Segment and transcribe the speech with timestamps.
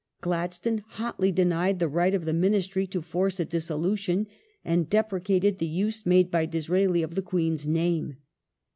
[0.19, 4.25] Gladstone hotly denied the right of the Ministry to force a dissolution,
[4.65, 8.17] and deprecated the use made by Disraeli of the Queen's name.